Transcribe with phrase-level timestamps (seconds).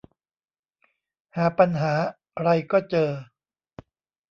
[1.35, 1.93] หาปัญหา
[2.41, 3.09] ไรก็เจอ